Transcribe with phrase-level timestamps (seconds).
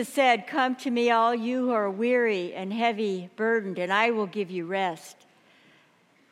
[0.00, 4.12] Jesus said, Come to me, all you who are weary and heavy burdened, and I
[4.12, 5.14] will give you rest.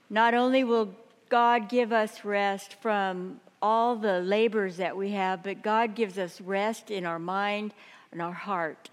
[0.09, 0.95] Not only will
[1.29, 6.41] God give us rest from all the labors that we have, but God gives us
[6.41, 7.75] rest in our mind
[8.11, 8.89] and our heart.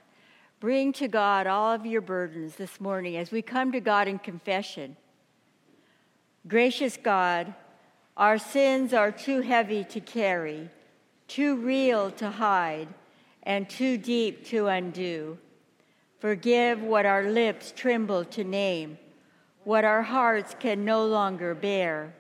[0.60, 4.20] Bring to God all of your burdens this morning as we come to God in
[4.20, 4.98] confession.
[6.50, 7.54] Gracious God,
[8.18, 10.70] our sins are too heavy to carry,
[11.30, 12.90] too real to hide
[13.46, 15.38] and too deep to undo.
[16.20, 18.98] Forgive what our lips tremble to name,
[19.64, 22.14] what our hearts can no longer bear.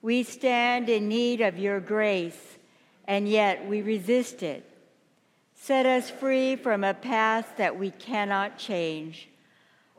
[0.00, 2.58] We stand in need of your grace,
[3.06, 4.64] and yet we resist it.
[5.54, 9.28] Set us free from a past that we cannot change.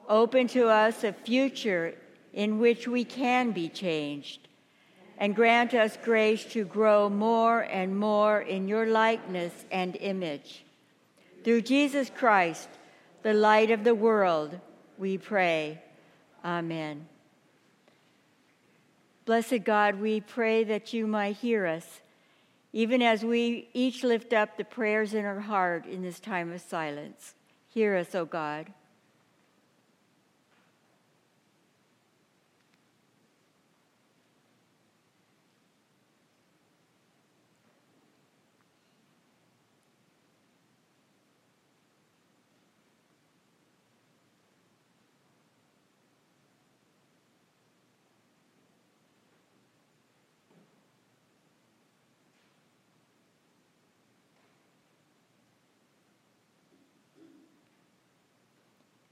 [0.08, 1.94] Open to us a future
[2.34, 4.48] in which we can be changed.
[5.18, 10.64] And grant us grace to grow more and more in your likeness and image.
[11.44, 12.70] Through Jesus Christ,
[13.24, 14.60] the light of the world,
[14.98, 15.82] we pray.
[16.46, 17.08] Amen.
[19.26, 22.02] Blessed God, we pray that you might hear us
[22.74, 26.62] even as we each lift up the prayers in our heart in this time of
[26.62, 27.34] silence.
[27.70, 28.72] Hear us, O God.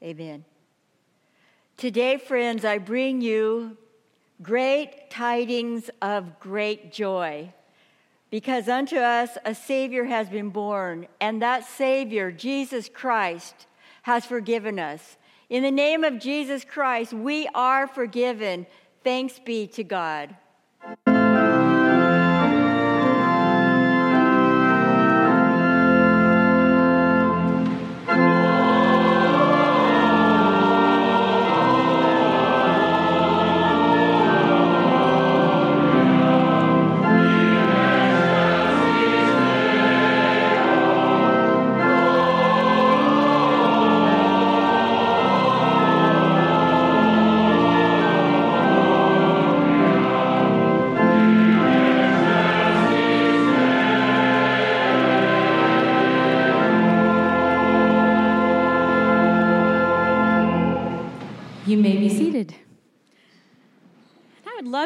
[0.05, 0.45] Amen.
[1.77, 3.75] Today, friends, I bring you
[4.39, 7.51] great tidings of great joy.
[8.29, 13.65] Because unto us a Savior has been born, and that Savior, Jesus Christ,
[14.03, 15.17] has forgiven us.
[15.49, 18.67] In the name of Jesus Christ, we are forgiven.
[19.03, 20.35] Thanks be to God.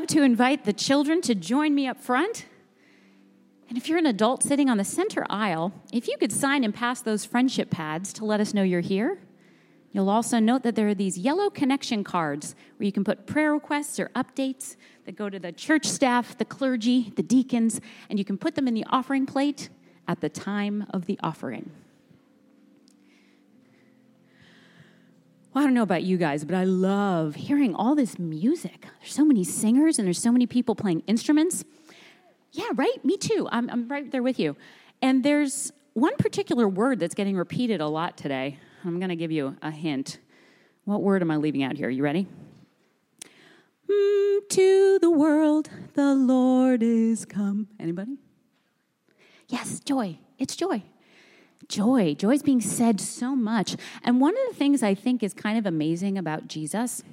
[0.10, 2.46] To invite the children to join me up front.
[3.70, 6.74] And if you're an adult sitting on the center aisle, if you could sign and
[6.74, 9.20] pass those friendship pads to let us know you're here.
[9.92, 13.54] You'll also note that there are these yellow connection cards where you can put prayer
[13.54, 14.76] requests or updates
[15.06, 18.68] that go to the church staff, the clergy, the deacons, and you can put them
[18.68, 19.70] in the offering plate
[20.08, 21.72] at the time of the offering.
[25.54, 28.86] Well, I don't know about you guys, but I love hearing all this music.
[29.00, 31.66] There's so many singers and there's so many people playing instruments.
[32.52, 33.04] Yeah, right?
[33.04, 33.48] Me too.
[33.52, 34.56] I'm, I'm right there with you.
[35.02, 38.60] And there's one particular word that's getting repeated a lot today.
[38.86, 40.20] I'm going to give you a hint.
[40.86, 41.90] What word am I leaving out here?
[41.90, 42.28] You ready?
[43.90, 47.70] Mm, to the world, the Lord is come.
[47.80, 48.18] Anybody?
[49.48, 50.20] Yes, joy.
[50.38, 50.84] It's joy
[51.70, 52.16] joy.
[52.16, 53.78] Joy is being said so much.
[54.04, 57.04] And one of the things I think is kind of amazing about Jesus,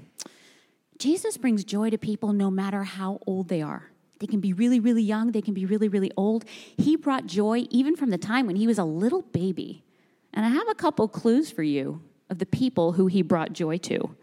[0.98, 3.90] Jesus brings joy to people no matter how old they are.
[4.18, 6.46] They can be really, really young, they can be really, really old.
[6.76, 9.84] He brought joy even from the time when he was a little baby.
[10.32, 13.76] And I have a couple clues for you of the people who he brought joy
[13.78, 14.16] to.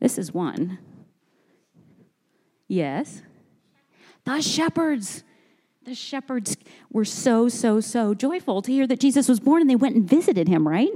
[0.00, 0.78] This is one.
[2.68, 3.22] Yes.
[4.24, 5.24] The shepherds
[5.84, 6.56] the shepherds
[6.90, 10.08] were so, so, so joyful to hear that Jesus was born and they went and
[10.08, 10.90] visited him, right?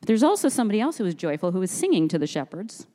[0.00, 2.86] But there's also somebody else who was joyful who was singing to the shepherds.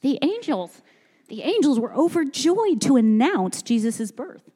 [0.00, 0.82] The angels.
[1.28, 4.50] The angels were overjoyed to announce Jesus' birth.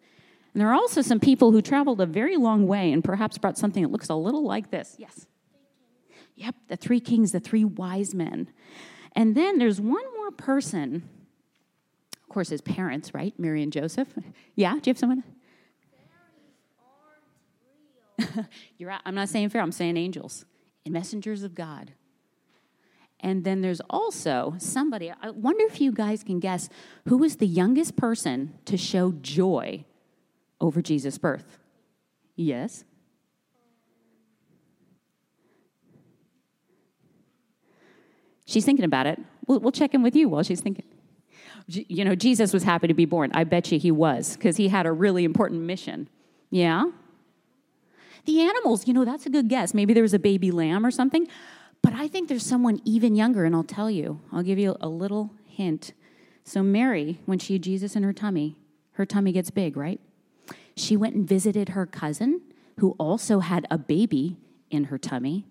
[0.52, 3.59] And there are also some people who traveled a very long way and perhaps brought
[3.59, 4.97] something that looks a little like this.
[4.99, 5.26] Yes.
[6.37, 8.49] Yep, the three kings, the three wise men.
[9.14, 11.09] And then there's one more person
[12.34, 13.32] course, his parents, right?
[13.38, 14.08] Mary and Joseph.
[14.56, 15.24] Yeah, do you have someone?
[18.78, 19.00] You're right.
[19.04, 20.44] I'm not saying fair, I'm saying angels
[20.84, 21.92] and messengers of God.
[23.18, 26.68] And then there's also somebody, I wonder if you guys can guess
[27.08, 29.86] who was the youngest person to show joy
[30.60, 31.58] over Jesus' birth?
[32.36, 32.84] Yes?
[38.46, 39.18] She's thinking about it.
[39.48, 40.84] We'll, we'll check in with you while she's thinking
[41.66, 43.30] you know, Jesus was happy to be born.
[43.35, 46.09] I bet you he was, because he had a really important mission.
[46.50, 46.90] Yeah?
[48.26, 49.75] The animals, you know, that's a good guess.
[49.75, 51.26] Maybe there was a baby lamb or something.
[51.83, 54.88] But I think there's someone even younger, and I'll tell you, I'll give you a
[54.88, 55.92] little hint.
[56.42, 58.56] So, Mary, when she had Jesus in her tummy,
[58.92, 60.00] her tummy gets big, right?
[60.76, 62.40] She went and visited her cousin,
[62.78, 64.37] who also had a baby
[64.71, 65.47] in her tummy,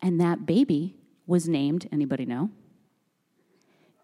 [0.00, 0.96] and that baby
[1.26, 2.50] was named, anybody know?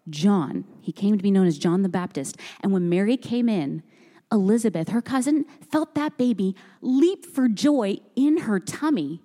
[0.09, 0.65] John.
[0.81, 2.37] He came to be known as John the Baptist.
[2.61, 3.83] And when Mary came in,
[4.31, 9.21] Elizabeth, her cousin, felt that baby leap for joy in her tummy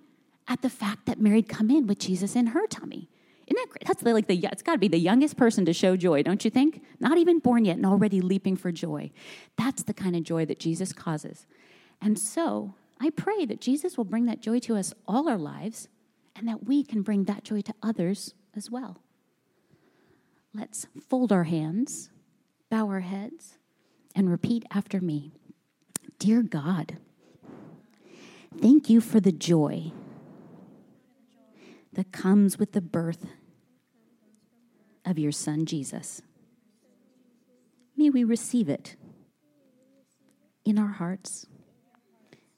[0.47, 3.09] at the fact that Mary had come in with Jesus in her tummy.
[3.47, 3.87] Isn't that great?
[3.87, 6.49] That's like the, it's got to be the youngest person to show joy, don't you
[6.49, 6.83] think?
[6.99, 9.11] Not even born yet and already leaping for joy.
[9.57, 11.45] That's the kind of joy that Jesus causes.
[12.01, 15.87] And so I pray that Jesus will bring that joy to us all our lives
[16.35, 18.97] and that we can bring that joy to others as well.
[20.57, 22.09] Let's fold our hands,
[22.71, 23.57] bow our heads,
[24.15, 25.33] and repeat after me
[26.17, 26.97] Dear God,
[28.61, 29.91] thank you for the joy
[31.91, 33.25] that comes with the birth
[35.05, 36.21] of your Son Jesus.
[37.97, 38.95] May we receive it
[40.63, 41.45] in our hearts,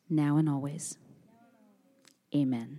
[0.07, 0.99] now and always.
[2.35, 2.77] Amen.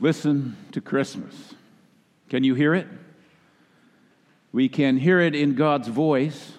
[0.00, 1.54] Listen to Christmas.
[2.28, 2.86] Can you hear it?
[4.52, 6.52] We can hear it in God's voice,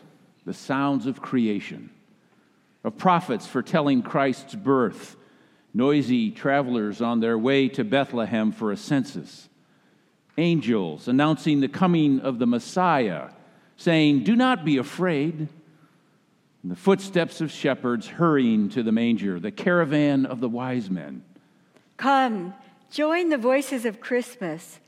[0.46, 1.90] the sounds of creation,
[2.84, 5.16] of prophets foretelling Christ's birth,
[5.74, 9.48] noisy travelers on their way to Bethlehem for a census,
[10.38, 13.30] angels announcing the coming of the Messiah,
[13.78, 15.48] saying, Do not be afraid.
[16.62, 21.24] And the footsteps of shepherds hurrying to the manger, the caravan of the wise men.
[21.96, 22.54] Come
[22.90, 24.80] Join the voices of Christmas.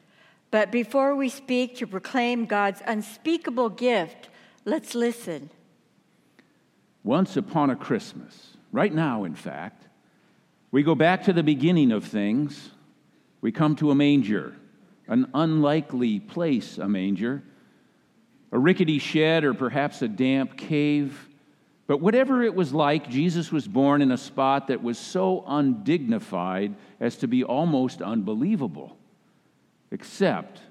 [0.49, 4.29] But before we speak to proclaim God's unspeakable gift,
[4.65, 5.49] let's listen.
[7.03, 9.87] Once upon a Christmas, right now, in fact,
[10.71, 12.71] we go back to the beginning of things.
[13.39, 14.55] We come to a manger,
[15.07, 17.43] an unlikely place, a manger.
[18.51, 21.29] a rickety shed, or perhaps a damp cave.
[21.87, 26.75] But whatever it was like, Jesus was born in a spot that was so undignified
[26.99, 28.97] as to be almost unbelievable,
[29.91, 30.61] except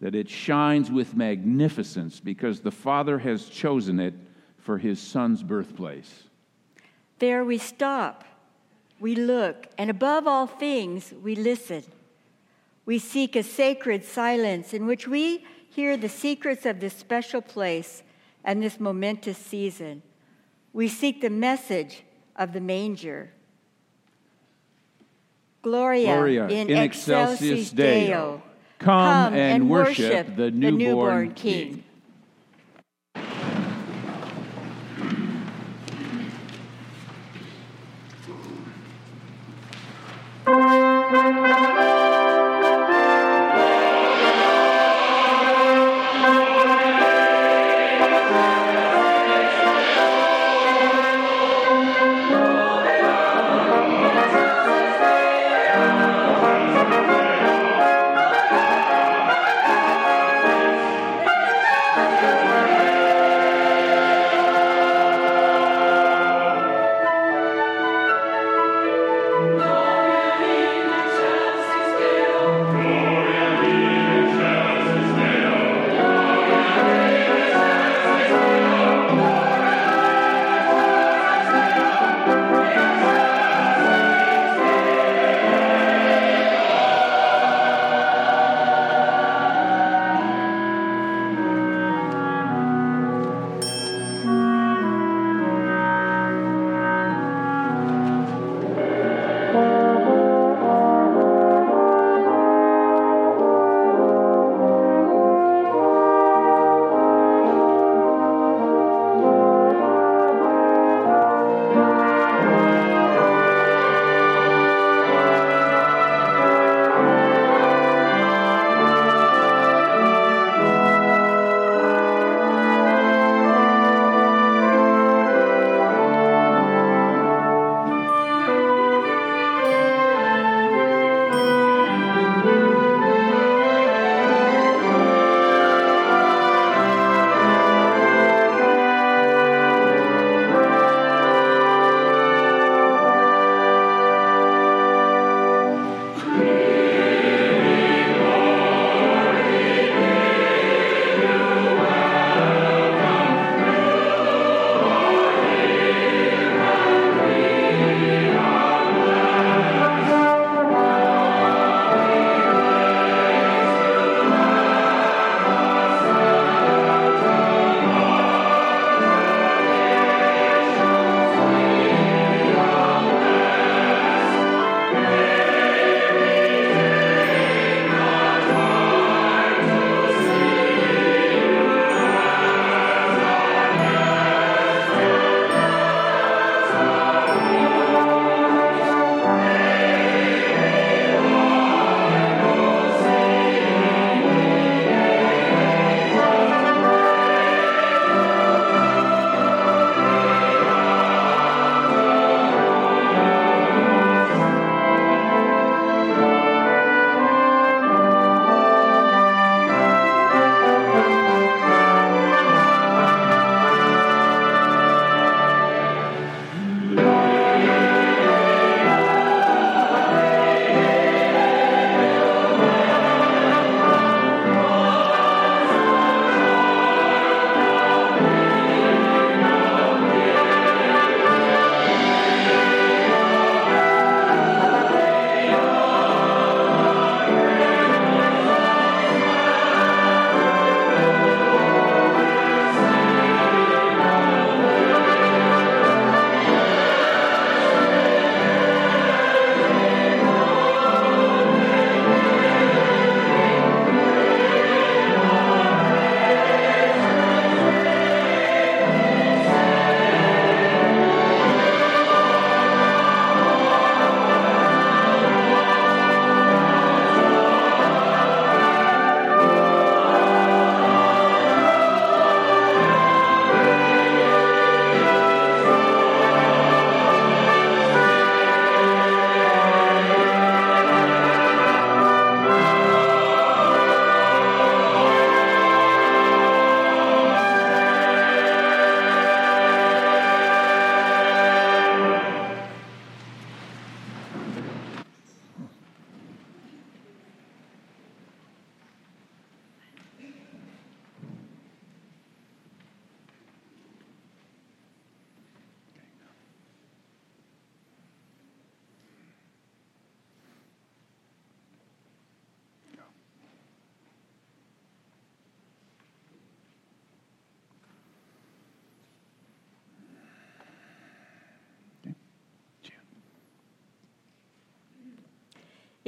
[0.00, 4.14] that it shines with magnificence because the Father has chosen it
[4.58, 6.24] for his Son's birthplace.
[7.18, 8.24] There we stop,
[8.98, 11.84] we look, and above all things, we listen.
[12.86, 18.02] We seek a sacred silence in which we hear the secrets of this special place
[18.42, 20.02] and this momentous season.
[20.72, 22.02] We seek the message
[22.36, 23.32] of the manger.
[25.62, 28.06] Gloria, Gloria in, in excelsis excelsis Deo.
[28.06, 28.42] Deo.
[28.78, 31.68] Come and worship the newborn newborn King.
[31.74, 31.84] King.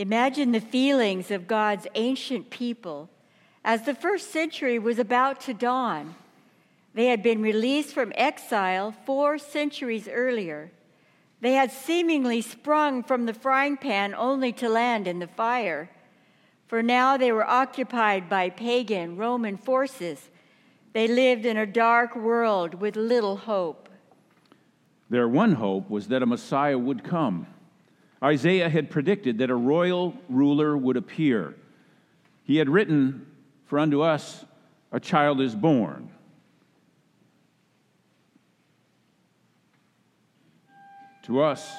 [0.02, 3.08] Imagine the feelings of God's ancient people
[3.64, 6.16] as the first century was about to dawn.
[6.92, 10.72] They had been released from exile four centuries earlier.
[11.40, 15.88] They had seemingly sprung from the frying pan only to land in the fire.
[16.66, 20.30] For now they were occupied by pagan Roman forces.
[20.94, 23.88] They lived in a dark world with little hope.
[25.08, 27.46] Their one hope was that a Messiah would come.
[28.22, 31.56] Isaiah had predicted that a royal ruler would appear.
[32.44, 33.26] He had written,
[33.66, 34.44] For unto us
[34.92, 36.08] a child is born.
[41.24, 41.72] To us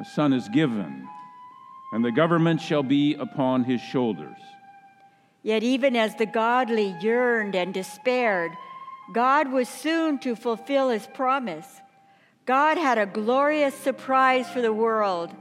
[0.00, 1.06] a son is given,
[1.92, 4.36] and the government shall be upon his shoulders.
[5.42, 8.52] Yet, even as the godly yearned and despaired,
[9.12, 11.66] God was soon to fulfill his promise.
[12.46, 15.34] God had a glorious surprise for the world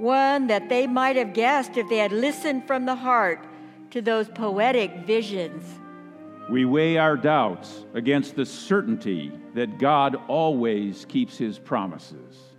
[0.00, 3.46] one that they might have guessed if they had listened from the heart
[3.90, 5.62] to those poetic visions.
[6.50, 12.50] We weigh our doubts against the certainty that God always keeps his promises.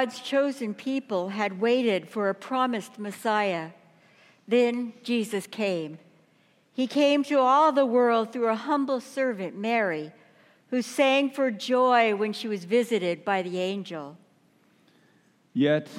[0.00, 3.72] God's chosen people had waited for a promised Messiah.
[4.48, 5.98] Then Jesus came.
[6.72, 10.10] He came to all the world through a humble servant, Mary,
[10.70, 14.16] who sang for joy when she was visited by the angel.
[15.52, 15.90] Yet,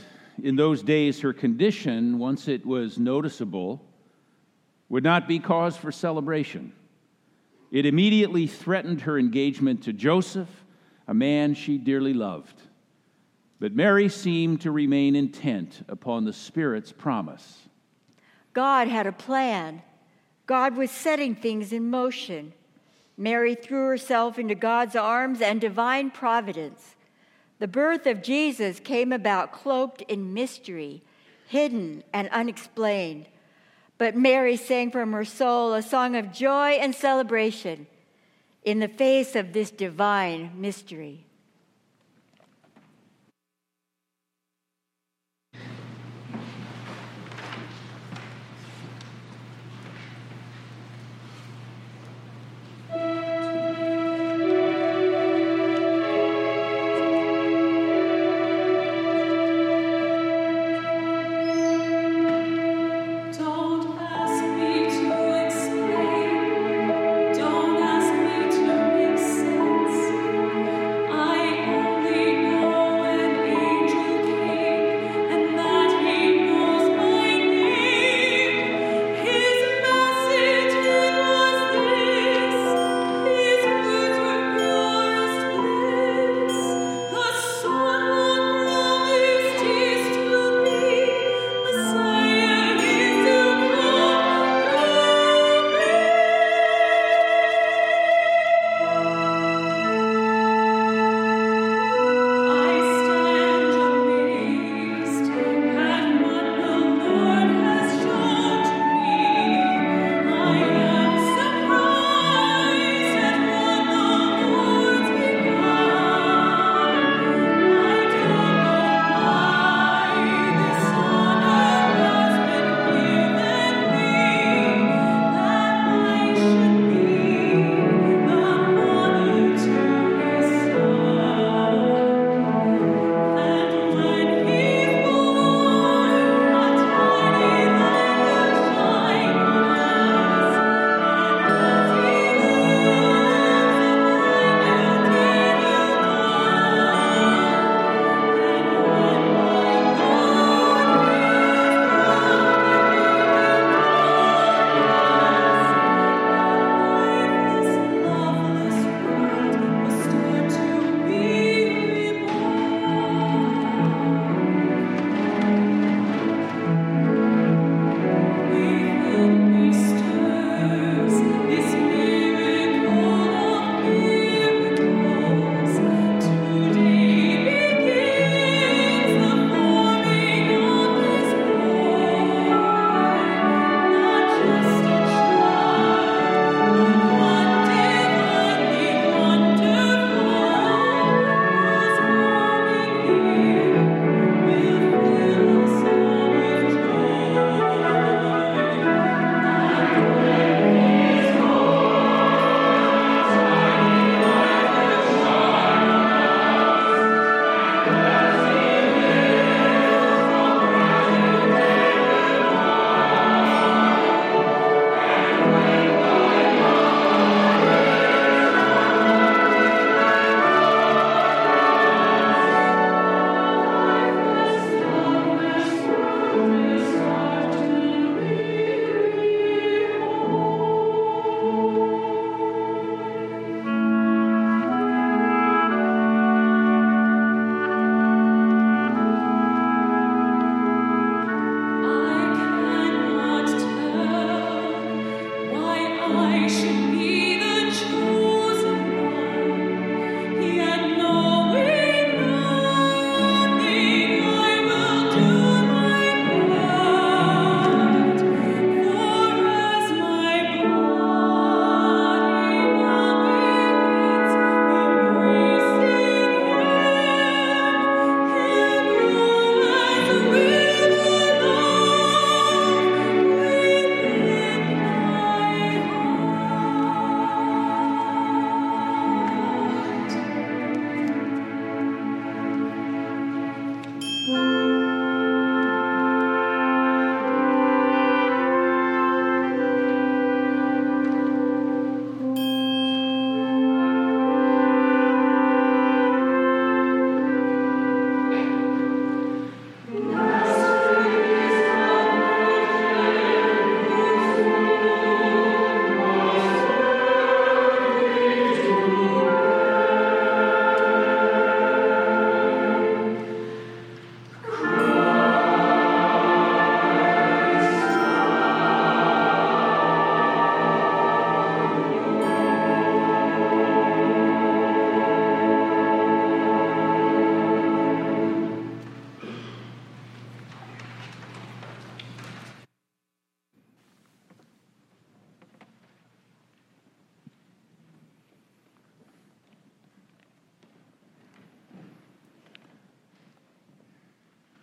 [0.42, 3.86] in those days, her condition, once it was noticeable,
[4.90, 6.74] would not be cause for celebration.
[7.70, 10.50] It immediately threatened her engagement to Joseph,
[11.08, 12.61] a man she dearly loved.
[13.62, 17.60] But Mary seemed to remain intent upon the Spirit's promise.
[18.54, 19.84] God had a plan.
[20.48, 22.54] God was setting things in motion.
[23.18, 26.96] Mary threw herself into God's arms and divine providence.
[27.60, 31.04] The birth of Jesus came about cloaked in mystery,
[31.46, 33.28] hidden and unexplained.
[34.00, 37.86] But Mary sang from her soul a song of joy and celebration
[38.64, 41.28] in the face of this divine mystery.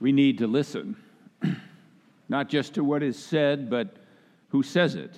[0.08, 0.96] We need to listen,
[2.30, 3.98] not just to what is said, but
[4.48, 5.14] who says it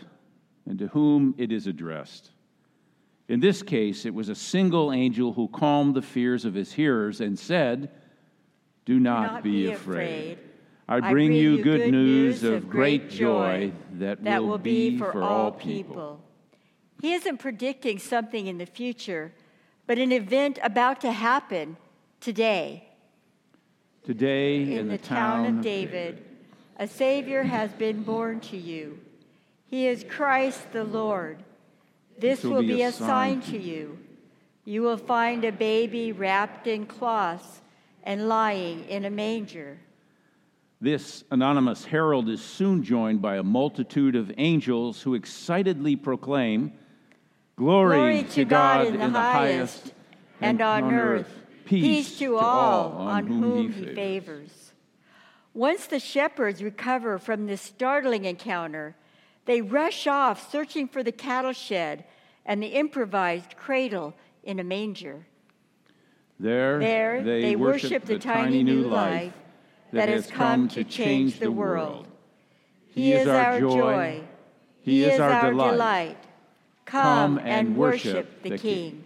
[0.66, 2.32] and to whom it is addressed.
[3.28, 7.20] In this case, it was a single angel who calmed the fears of his hearers
[7.20, 7.92] and said,
[8.84, 10.32] Do not, not be, be afraid.
[10.32, 10.38] afraid.
[10.88, 15.52] I bring, you good news of great joy that, that will, will be for all
[15.52, 16.20] people.
[17.00, 19.30] He isn't predicting something in the future,
[19.86, 21.76] but an event about to happen
[22.18, 22.89] today.
[24.04, 26.24] Today, In the town of David,
[26.78, 28.98] a Savior has been born to you.
[29.66, 31.44] He is Christ the Lord.
[32.18, 33.98] This will be a sign to you.
[34.64, 37.60] You will find a baby wrapped in cloths
[38.02, 39.78] and lying in a manger.
[40.80, 46.72] This anonymous herald is soon joined by a multitude of angels who excitedly proclaim,
[47.56, 49.92] Glory, to God in the highest,
[50.40, 51.39] and on earth,
[51.70, 54.72] peace to all on whom he favors.
[55.54, 58.94] Once the shepherds recover from this startling encounter,
[59.46, 62.04] they rush off searching for the cattle shed
[62.44, 65.26] and the improvised cradle in a manger.
[66.38, 69.34] There, There they, worship the tiny new life
[69.92, 72.06] that has come to change the world.
[72.86, 74.22] He is our joy.
[74.80, 76.16] He is our delight.
[76.86, 78.99] Come and worship the King.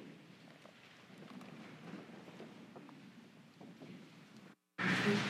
[4.86, 5.23] Thank you.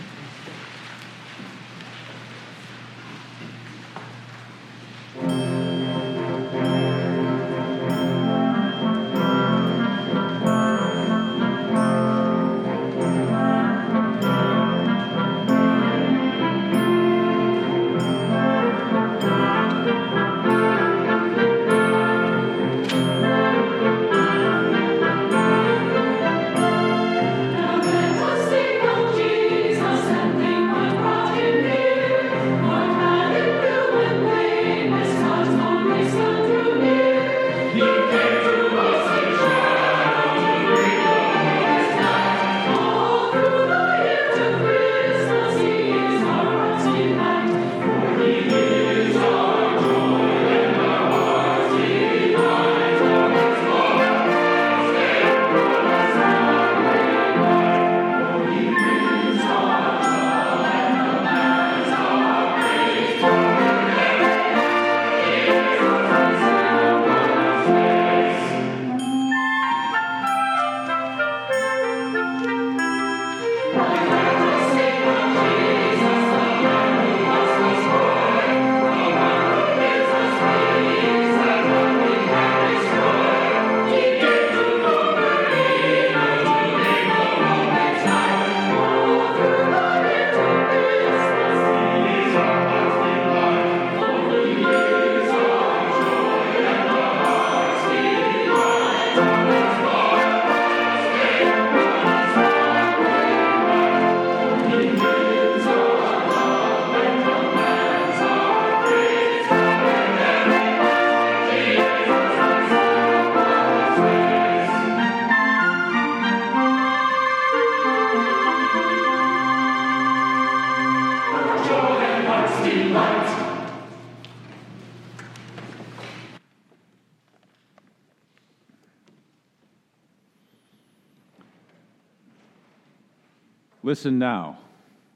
[134.05, 134.59] Listen now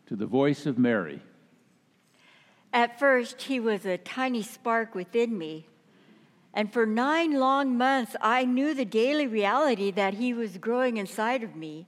[0.06, 1.20] to the voice of Mary.
[2.72, 5.66] At first, he was a tiny spark within me.
[6.54, 11.42] And for nine long months, I knew the daily reality that he was growing inside
[11.42, 11.84] of me.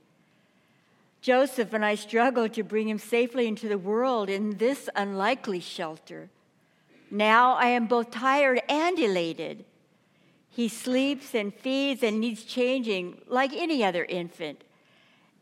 [1.22, 6.28] Joseph and I struggled to bring him safely into the world in this unlikely shelter.
[7.10, 9.64] Now I am both tired and elated.
[10.50, 14.64] He sleeps and feeds and needs changing like any other infant.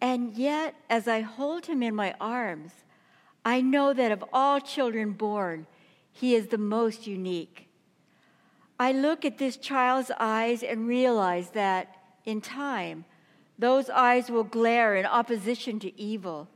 [0.00, 2.72] And yet, as I hold him in my arms,
[3.44, 5.66] I know that of all children born,
[6.12, 7.68] he is the most unique.
[8.78, 13.04] I look at this child's eyes and realize that in time,
[13.58, 16.48] those eyes will glare in opposition to evil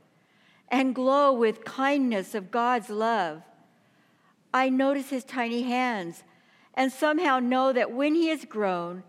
[0.69, 3.43] and glow with kindness of God's love.
[4.53, 6.23] I notice his tiny hands
[6.73, 9.03] and somehow know that when he is grown,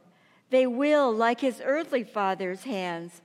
[0.51, 3.23] they will, like his earthly father's hands,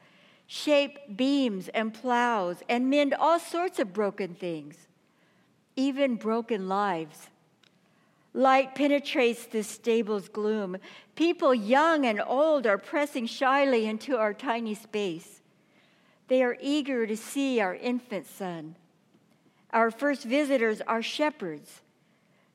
[0.51, 4.87] shape beams and plows and mend all sorts of broken things,
[5.75, 7.29] even broken lives.
[8.33, 10.77] Light penetrates this stable's gloom.
[11.15, 15.41] People young and old are pressing shyly into our tiny space.
[16.29, 18.75] They are eager to see our infant son.
[19.71, 21.81] Our first visitors are shepherds.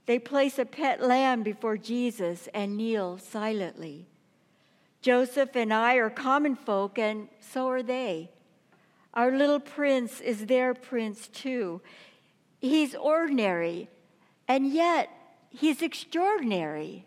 [0.07, 4.09] They place a pet lamb before Jesus and kneel silently.
[5.05, 8.31] Joseph and I are common folk, and so are they.
[9.13, 11.83] Our little prince is their prince too.
[12.59, 13.91] He's ordinary,
[14.49, 15.11] and yet
[15.57, 17.07] He's extraordinary.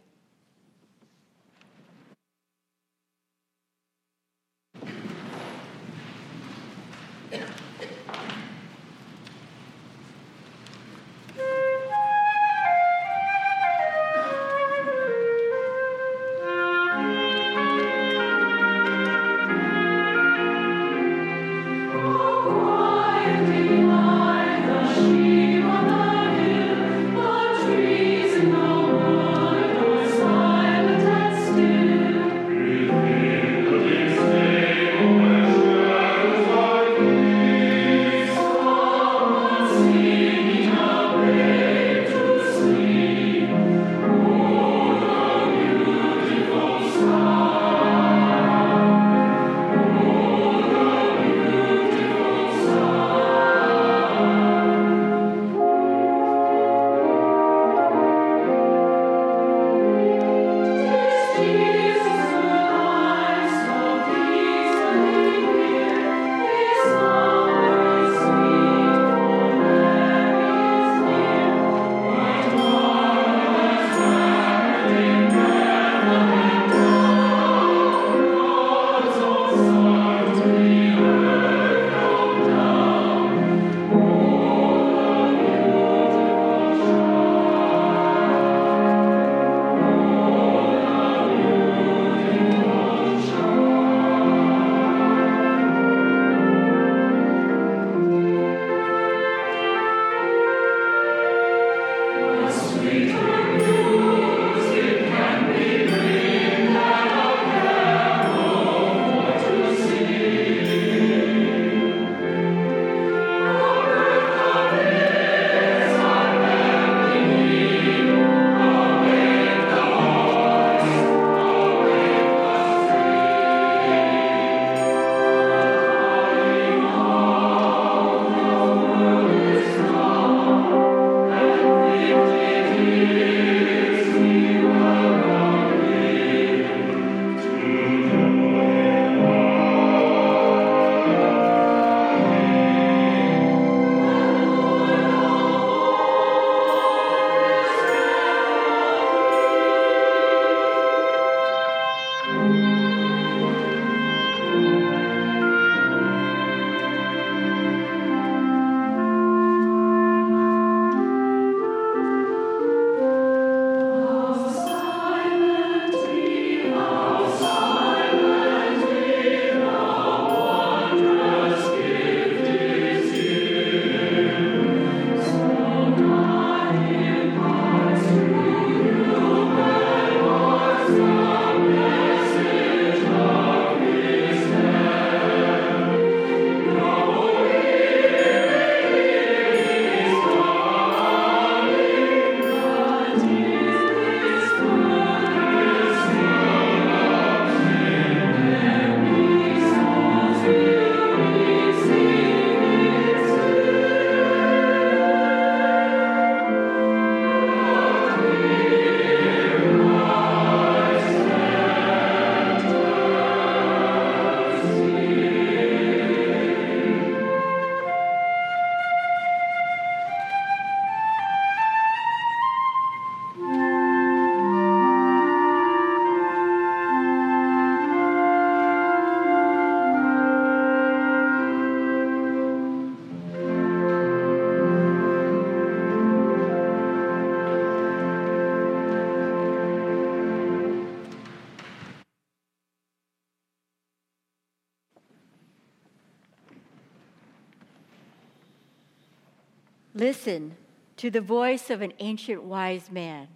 [249.98, 250.56] Listen
[250.98, 253.28] to the voice of an ancient wise man.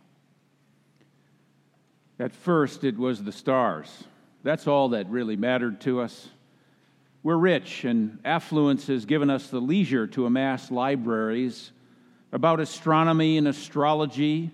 [2.20, 4.04] At first, it was the stars.
[4.44, 6.30] That's all that really mattered to us.
[7.24, 11.72] We're rich, and affluence has given us the leisure to amass libraries
[12.32, 14.52] about astronomy and astrology,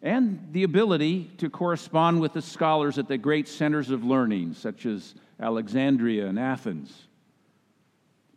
[0.00, 4.86] and the ability to correspond with the scholars at the great centers of learning, such
[4.86, 7.08] as Alexandria and Athens.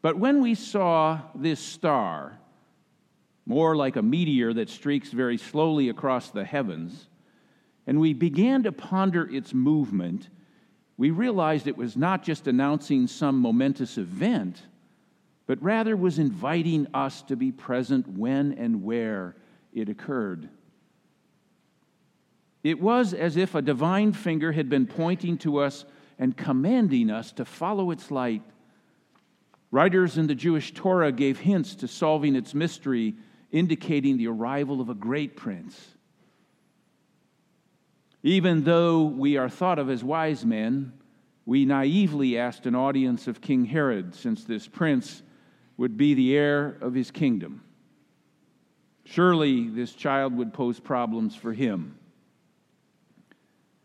[0.02, 2.40] But when we saw this star,
[3.46, 7.08] more like a meteor that streaks very slowly across the heavens,
[7.88, 10.30] and we began to ponder its movement,
[10.98, 14.62] we realized it was not just announcing some momentous event,
[15.46, 19.36] but rather was inviting us to be present when and where
[19.74, 20.50] it occurred.
[22.64, 25.86] It was as if a divine finger had been pointing to us
[26.18, 28.42] and commanding us to follow its light.
[29.70, 33.14] Writers in the Jewish Torah gave hints to solving its mystery,
[33.56, 35.96] indicating the arrival of a great prince.
[38.22, 40.92] Even though we are thought of as wise men,
[41.46, 45.24] we naively asked an audience of King Herod, since this prince
[45.78, 47.64] would be the heir of his kingdom.
[49.06, 51.98] Surely this child would pose problems for him.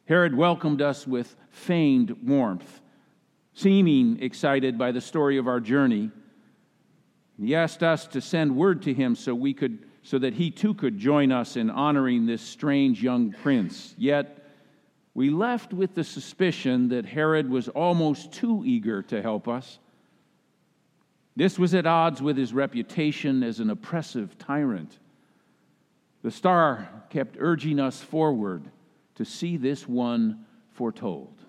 [0.07, 2.81] Herod welcomed us with feigned warmth,
[3.55, 6.11] seeming excited by the story of our journey.
[7.41, 10.74] He asked us to send word to him so we could so that he too
[10.74, 13.95] could join us in honoring this strange young prince.
[13.99, 14.47] Yet
[15.14, 19.78] we left with the suspicion that Herod was almost too eager to help us.
[21.36, 24.99] This was at odds with his reputation as an oppressive tyrant.
[26.22, 28.70] The star kept urging us forward
[29.16, 31.39] to see this one foretold.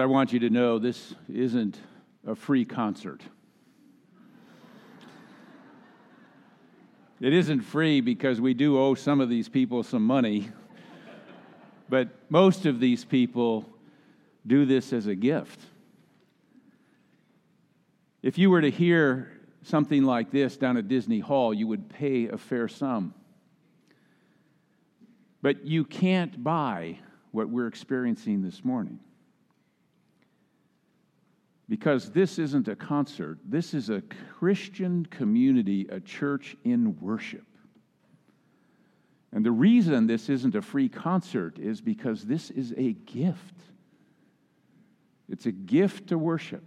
[0.00, 1.78] I want you to know this isn't
[2.26, 3.20] a free concert.
[7.20, 10.48] It isn't free because we do owe some of these people some money,
[11.90, 13.68] but most of these people
[14.46, 15.60] do this as a gift.
[18.22, 19.30] If you were to hear
[19.64, 23.12] something like this down at Disney Hall, you would pay a fair sum.
[25.42, 27.00] But you can't buy
[27.32, 28.98] what we're experiencing this morning
[31.70, 34.02] because this isn't a concert, this is a
[34.36, 37.46] Christian community, a church in worship.
[39.30, 43.54] And the reason this isn't a free concert is because this is a gift.
[45.28, 46.64] It's a gift to worship.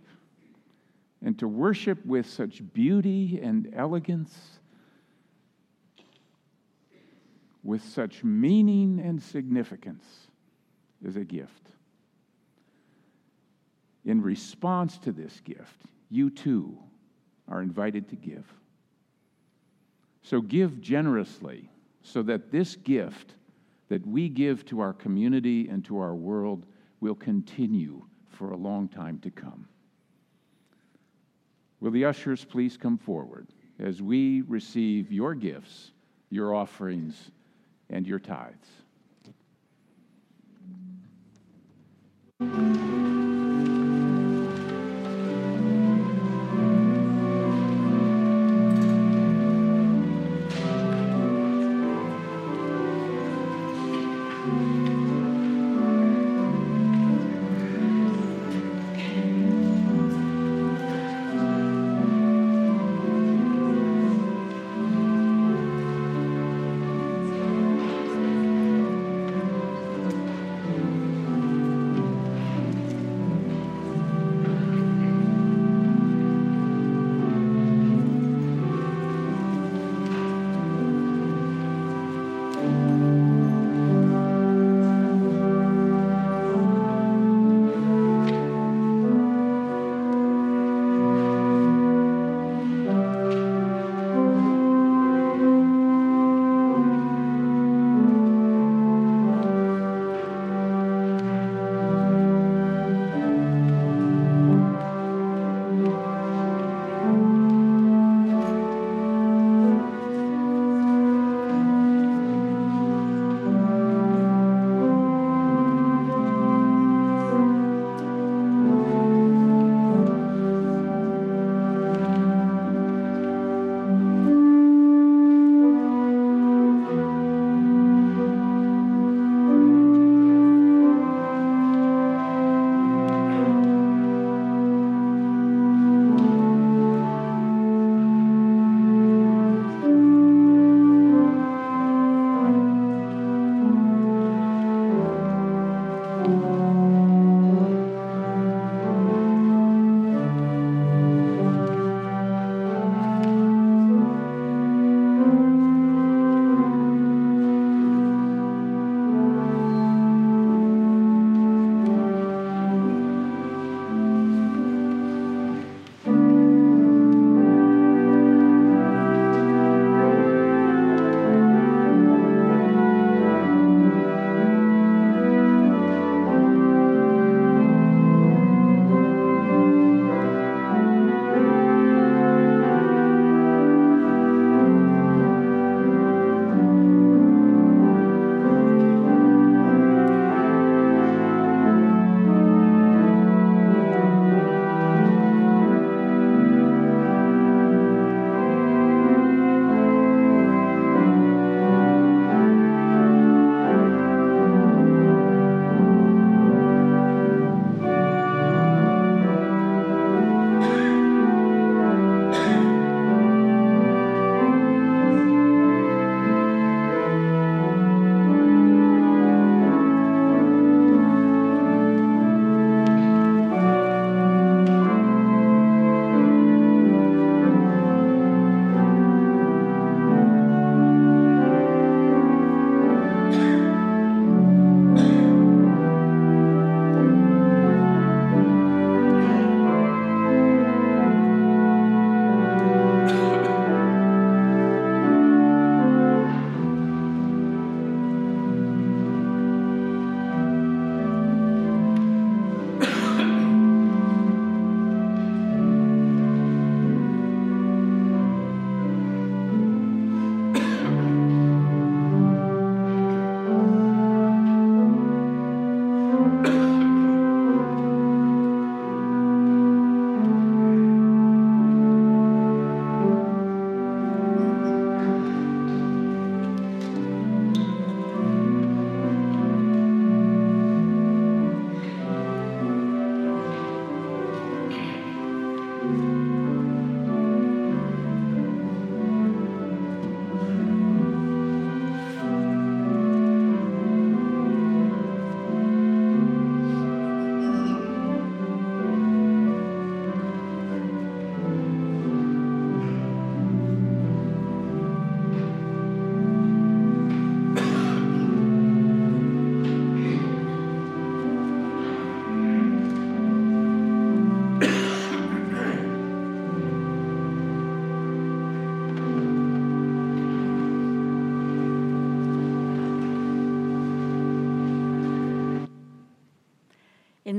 [1.22, 4.34] And to worship with such beauty and elegance,
[7.62, 10.06] with such meaning and significance,
[11.04, 11.73] is a gift.
[14.06, 16.78] In response to this gift, you too
[17.48, 18.46] are invited to give.
[20.22, 21.70] So give generously
[22.02, 23.36] so that this gift
[23.90, 26.66] that we give to our community and to our world
[27.00, 29.68] will continue for a long time to come.
[31.80, 33.48] Will the ushers please come forward
[33.80, 35.92] as we receive your gifts,
[36.30, 37.32] your offerings,
[37.90, 38.70] and your tithes?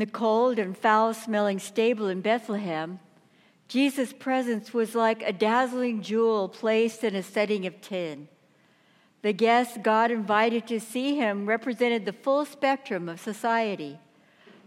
[0.05, 3.01] The cold and foul smelling stable in Bethlehem,
[3.69, 8.29] Jesus' presence was like a dazzling jewel placed in a setting of tin.
[9.23, 13.99] The guests God invited to see him represented the full spectrum of society,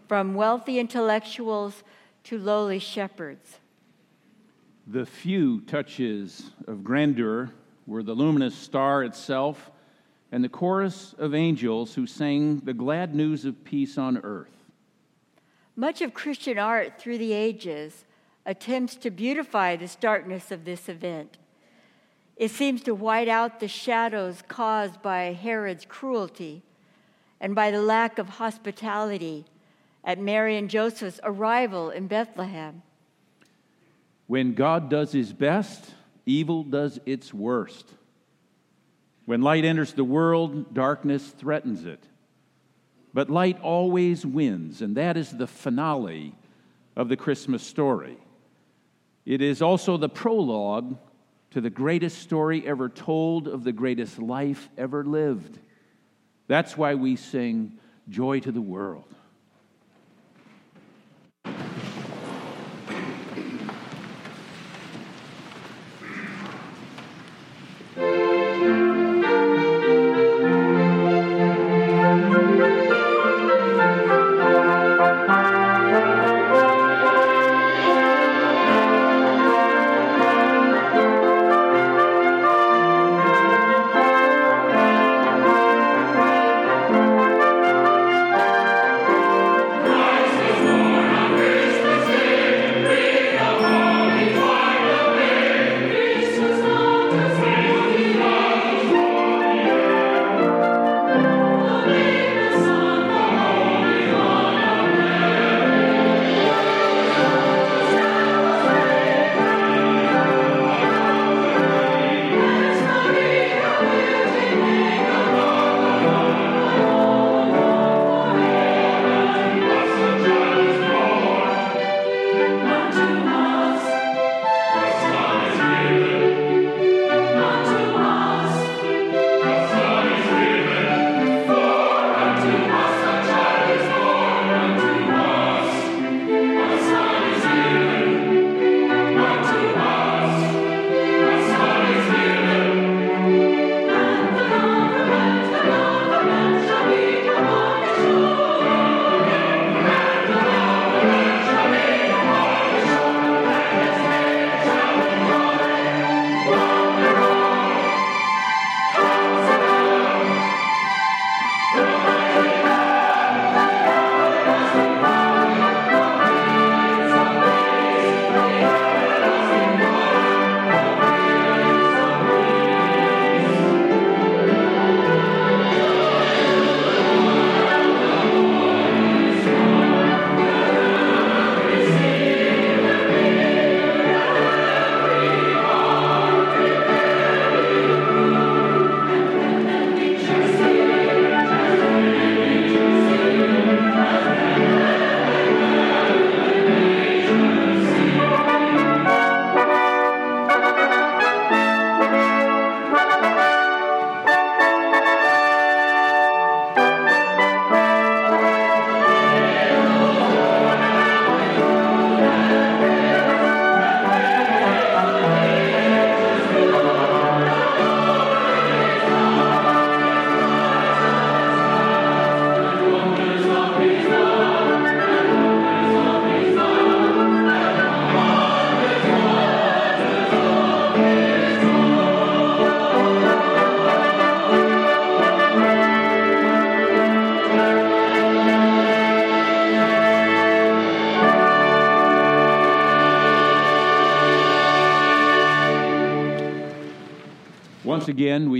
[0.08, 1.84] from wealthy intellectuals
[2.24, 3.60] to lowly shepherds.
[4.88, 7.52] The few touches of grandeur
[7.86, 9.70] were the luminous star itself
[10.32, 14.57] and the chorus of angels who sang the glad news of peace on earth.
[15.80, 18.04] Much of Christian art through the ages
[18.48, 21.38] attempts to beautify the darkness of this event.
[22.36, 26.64] It seems to white out the shadows caused by Herod's cruelty
[27.40, 29.46] and by the lack of hospitality
[30.04, 32.82] at Mary and Joseph's arrival in Bethlehem.
[34.26, 35.94] When God does his best,
[36.26, 37.94] evil does its worst.
[39.26, 42.04] When light enters the world, darkness threatens it.
[43.14, 46.36] But light always wins, and that is the finale
[46.96, 48.18] of the Christmas story.
[49.26, 50.98] It is also the prologue
[51.52, 55.60] to the greatest story ever told of the greatest life ever lived.
[56.48, 57.80] That's why we sing
[58.10, 59.14] Joy to the World.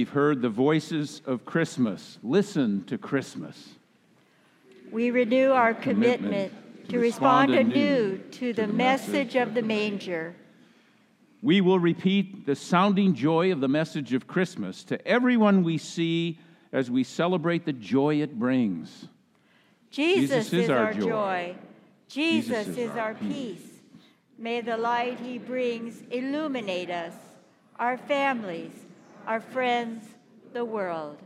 [0.08, 2.18] We've heard the voices of Christmas.
[2.24, 3.76] Listen to Christmas.
[4.90, 10.34] We renew our commitment, commitment to respond anew to the message of the manger.
[11.42, 16.40] We will repeat the sounding joy of the message of Christmas to everyone we see
[16.72, 19.10] as we celebrate the joy it brings.
[19.92, 21.02] Jesus, Jesus is is our joy.
[21.02, 21.56] joy.
[22.08, 23.60] Jesus, Jesus is our peace.
[23.60, 23.72] peace.
[24.38, 27.14] May the light he brings illuminate us,
[27.78, 28.72] our families,
[29.28, 30.08] our friends,
[30.54, 31.18] the world.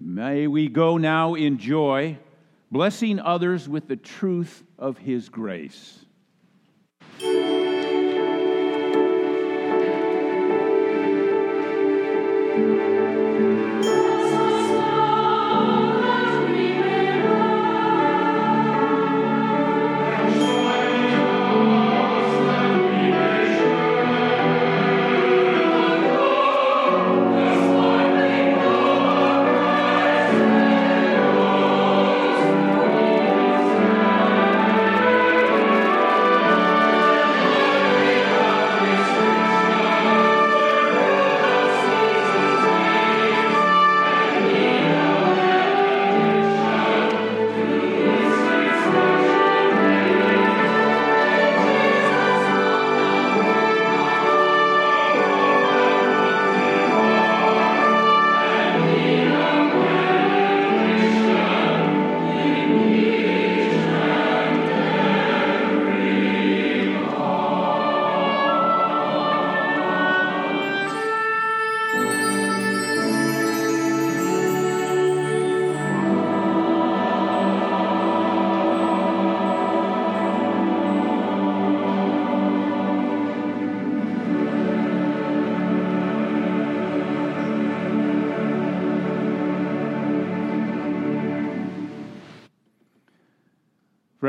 [0.00, 2.16] May we go now in joy,
[2.70, 6.04] blessing others with the truth of His grace.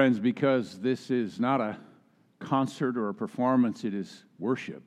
[0.09, 1.77] Friends, because this is not a
[2.39, 4.81] concert or a performance, it is worship.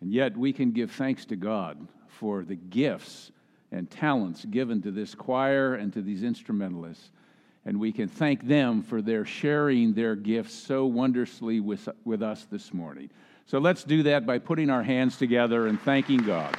[0.00, 3.32] And yet we can give thanks to God for the gifts
[3.72, 7.10] and talents given to this choir and to these instrumentalists.
[7.64, 12.46] And we can thank them for their sharing their gifts so wondrously with, with us
[12.48, 13.10] this morning.
[13.46, 16.56] So let's do that by putting our hands together and thanking God.